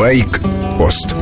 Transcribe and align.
Байк-пост. 0.00 1.14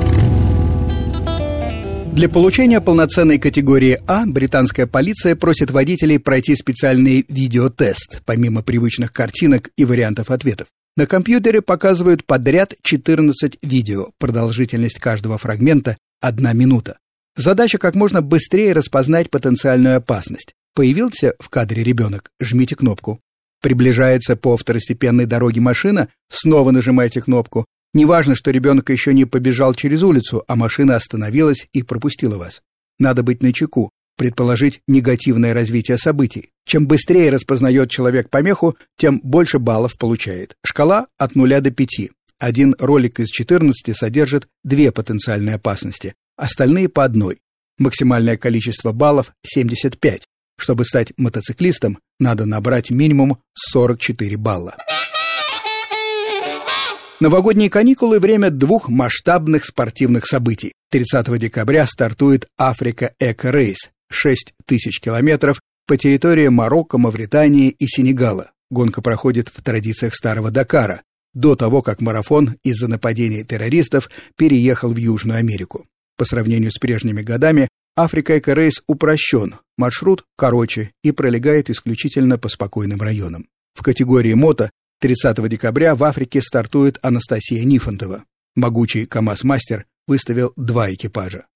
Для 2.15 2.29
получения 2.29 2.81
полноценной 2.81 3.41
категории 3.41 4.01
А 4.07 4.25
британская 4.25 4.87
полиция 4.87 5.35
просит 5.35 5.73
водителей 5.73 6.21
пройти 6.21 6.55
специальный 6.55 7.25
видеотест, 7.29 8.23
помимо 8.25 8.63
привычных 8.63 9.13
картинок 9.13 9.71
и 9.77 9.85
вариантов 9.85 10.31
ответов. 10.31 10.69
На 10.97 11.07
компьютере 11.09 11.61
показывают 11.61 12.25
подряд 12.25 12.75
14 12.83 13.59
видео, 13.63 14.11
продолжительность 14.17 15.01
каждого 15.01 15.39
фрагмента– 15.39 15.97
одна 16.21 16.53
минута. 16.53 16.99
Задача 17.35 17.79
как 17.79 17.97
можно 17.97 18.23
быстрее 18.23 18.75
распознать 18.75 19.29
потенциальную 19.29 19.97
опасность. 19.97 20.55
Появился 20.77 21.35
в 21.41 21.49
кадре 21.49 21.83
ребенок, 21.83 22.31
жмите 22.41 22.77
кнопку. 22.77 23.19
Приближается 23.61 24.37
по 24.37 24.57
второстепенной 24.57 25.27
дороге 25.27 25.61
машина, 25.61 26.11
снова 26.29 26.71
нажимайте 26.71 27.21
кнопку. 27.21 27.67
Неважно, 27.95 28.35
что 28.35 28.51
ребенок 28.51 28.91
еще 28.91 29.15
не 29.15 29.25
побежал 29.25 29.75
через 29.75 30.03
улицу, 30.03 30.45
а 30.47 30.57
машина 30.57 30.97
остановилась 30.97 31.69
и 31.73 31.83
пропустила 31.83 32.37
вас. 32.37 32.63
Надо 32.99 33.23
быть 33.23 33.43
начеку, 33.43 33.91
предположить 34.17 34.83
негативное 34.87 35.55
развитие 35.55 35.97
событий. 35.97 36.51
Чем 36.67 36.87
быстрее 36.87 37.31
распознает 37.31 37.91
человек 37.91 38.29
помеху, 38.29 38.77
тем 38.99 39.21
больше 39.23 39.59
баллов 39.59 39.97
получает. 39.97 40.57
Шкала 40.65 41.07
от 41.17 41.35
0 41.35 41.61
до 41.61 41.71
5. 41.71 42.11
Один 42.39 42.75
ролик 42.79 43.21
из 43.21 43.29
14 43.29 43.97
содержит 43.97 44.49
две 44.65 44.93
потенциальные 44.93 45.55
опасности, 45.55 46.15
остальные 46.37 46.89
по 46.89 47.05
одной. 47.05 47.39
Максимальное 47.79 48.37
количество 48.37 48.93
баллов 48.93 49.33
75. 49.43 50.23
Чтобы 50.59 50.85
стать 50.85 51.13
мотоциклистом, 51.17 51.99
надо 52.19 52.45
набрать 52.45 52.91
минимум 52.91 53.39
44 53.55 54.37
балла. 54.37 54.77
Новогодние 57.21 57.69
каникулы– 57.69 58.19
время 58.21 58.49
двух 58.49 58.89
масштабных 58.89 59.65
спортивных 59.65 60.25
событий. 60.25 60.73
30 60.93 61.37
декабря 61.37 61.85
стартует 61.85 62.47
Африка 62.57 63.13
Эко 63.19 63.51
Рейс– 63.51 63.91
6 64.09 64.55
тысяч 64.65 65.01
километров 65.01 65.61
по 65.89 65.97
территории 65.97 66.47
Марокко, 66.47 66.97
Мавритании 66.97 67.71
и 67.71 67.89
Сенегала. 67.89 68.53
Гонка 68.71 69.03
проходит 69.03 69.49
в 69.49 69.61
традициях 69.65 70.15
старого 70.15 70.53
Дакара, 70.53 71.03
до 71.35 71.57
того, 71.57 71.83
как 71.83 72.01
марафон 72.01 72.55
из-за 72.63 72.87
нападения 72.87 73.43
террористов 73.43 74.11
переехал 74.37 74.93
в 74.93 74.97
Южную 74.97 75.41
Америку. 75.41 75.87
По 76.17 76.25
сравнению 76.25 76.71
с 76.71 76.79
прежними 76.79 77.23
годами, 77.23 77.67
Африка 77.97 78.39
Эко-рейс 78.39 78.83
упрощен, 78.87 79.57
маршрут 79.77 80.25
короче 80.37 80.93
и 81.03 81.11
пролегает 81.11 81.69
исключительно 81.69 82.39
по 82.39 82.49
спокойным 82.49 83.03
районам. 83.03 83.49
В 83.75 83.83
категории 83.83 84.35
мото 84.35 84.71
30 85.01 85.49
декабря 85.49 85.95
в 85.95 86.05
Африке 86.05 86.43
стартует 86.43 86.99
Анастасия 87.03 87.65
Нифонтова. 87.65 88.25
Могучий 88.57 89.07
КАМАЗ-мастер 89.07 89.87
выставил 90.07 90.53
два 90.57 90.93
экипажа. 90.93 91.47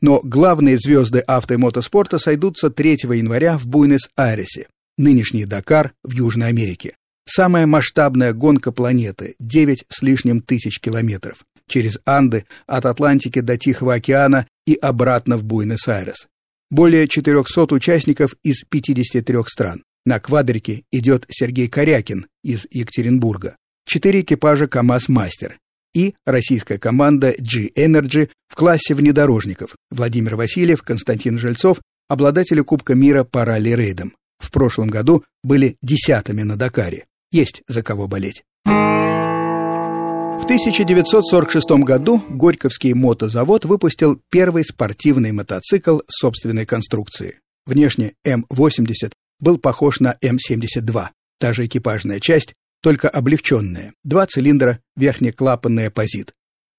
Но 0.00 0.20
главные 0.22 0.78
звезды 0.78 1.20
авто 1.20 1.54
и 1.54 1.56
мотоспорта 1.56 2.18
сойдутся 2.18 2.70
3 2.70 3.00
января 3.02 3.58
в 3.58 3.66
Буэнос-Айресе, 3.66 4.68
нынешний 4.96 5.44
Дакар 5.44 5.92
в 6.02 6.12
Южной 6.12 6.48
Америке. 6.48 6.96
Самая 7.24 7.66
масштабная 7.66 8.32
гонка 8.32 8.72
планеты– 8.72 9.34
9 9.38 9.84
с 9.88 10.02
лишним 10.02 10.40
тысяч 10.40 10.80
километров 10.80 11.44
через 11.72 11.98
Анды 12.04 12.44
от 12.66 12.86
Атлантики 12.86 13.40
до 13.40 13.56
Тихого 13.56 13.94
океана 13.94 14.46
и 14.66 14.74
обратно 14.74 15.38
в 15.38 15.44
Буэнос-Айрес. 15.44 16.28
Более 16.70 17.08
400 17.08 17.74
участников 17.74 18.34
из 18.42 18.62
53 18.68 19.36
стран. 19.46 19.82
На 20.04 20.18
квадрике 20.18 20.82
идет 20.90 21.26
Сергей 21.28 21.68
Корякин 21.68 22.26
из 22.42 22.66
Екатеринбурга. 22.70 23.56
Четыре 23.86 24.22
экипажа 24.22 24.66
КАМАЗ-Мастер 24.66 25.58
и 25.94 26.14
российская 26.26 26.78
команда 26.78 27.34
G-Energy 27.38 28.30
в 28.48 28.54
классе 28.56 28.94
внедорожников. 28.94 29.76
Владимир 29.90 30.34
Васильев, 30.36 30.82
Константин 30.82 31.38
Жильцов, 31.38 31.80
обладатели 32.08 32.62
Кубка 32.62 32.94
мира 32.94 33.22
по 33.24 33.44
ралли-рейдам. 33.44 34.14
В 34.38 34.50
прошлом 34.50 34.88
году 34.88 35.24
были 35.44 35.76
десятыми 35.82 36.42
на 36.42 36.56
Дакаре. 36.56 37.06
Есть 37.30 37.62
за 37.68 37.84
кого 37.84 38.08
болеть. 38.08 38.42
В 38.64 40.44
1946 40.44 41.70
году 41.84 42.20
Горьковский 42.28 42.94
мотозавод 42.94 43.64
выпустил 43.64 44.20
первый 44.30 44.64
спортивный 44.64 45.30
мотоцикл 45.30 46.00
собственной 46.08 46.66
конструкции. 46.66 47.38
Внешне 47.64 48.14
М-80 48.24 49.12
был 49.42 49.58
похож 49.58 50.00
на 50.00 50.16
М-72, 50.22 51.08
та 51.38 51.52
же 51.52 51.66
экипажная 51.66 52.20
часть, 52.20 52.54
только 52.80 53.10
облегченная, 53.10 53.92
два 54.04 54.26
цилиндра, 54.26 54.80
верхнеклапанный 54.96 55.88
оппозит. 55.88 56.32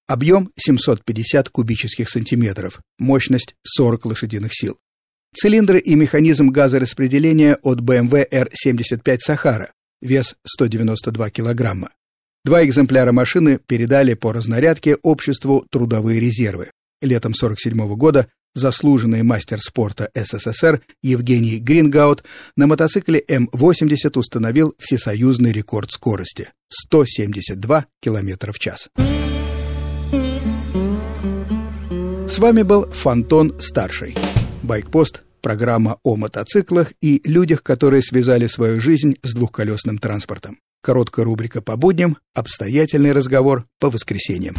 Объем 0.08 0.52
750 0.58 1.50
кубических 1.50 2.10
сантиметров, 2.10 2.82
мощность 2.98 3.56
40 3.64 4.06
лошадиных 4.06 4.52
сил. 4.54 4.78
Цилиндры 5.36 5.80
и 5.80 5.96
механизм 5.96 6.50
газораспределения 6.50 7.58
от 7.62 7.80
BMW 7.82 8.28
R75 8.30 9.20
Сахара, 9.20 9.74
вес 10.02 10.36
192 10.46 11.30
килограмма. 11.30 11.92
Два 12.46 12.66
экземпляра 12.66 13.12
машины 13.12 13.60
передали 13.66 14.14
по 14.14 14.34
разнарядке 14.34 14.96
обществу 14.96 15.66
«Трудовые 15.70 16.20
резервы». 16.20 16.72
Летом 17.02 17.32
1947 17.32 17.96
года 17.96 18.28
заслуженный 18.54 19.24
мастер 19.24 19.60
спорта 19.60 20.10
СССР 20.14 20.82
Евгений 21.02 21.60
Грингаут 21.60 22.24
на 22.56 22.68
мотоцикле 22.68 23.24
М-80 23.28 24.18
установил 24.18 24.76
всесоюзный 24.80 25.52
рекорд 25.52 25.92
скорости– 25.92 26.50
172 26.70 27.86
км 28.02 28.52
в 28.52 28.60
час. 28.60 28.90
С 32.30 32.40
вами 32.40 32.64
был 32.64 32.90
Фантон 32.90 33.60
Старший. 33.60 34.16
Байкпост– 34.64 35.24
программа 35.42 36.00
о 36.04 36.16
мотоциклах 36.16 36.94
и 37.02 37.22
людях, 37.26 37.62
которые 37.62 38.02
связали 38.02 38.48
свою 38.48 38.82
жизнь 38.82 39.18
с 39.22 39.34
двухколесным 39.34 39.98
транспортом. 40.00 40.58
Короткая 40.82 41.26
рубрика 41.26 41.62
по 41.62 41.78
будням, 41.78 42.18
обстоятельный 42.34 43.12
разговор 43.12 43.68
по 43.80 43.90
воскресеньям. 43.90 44.56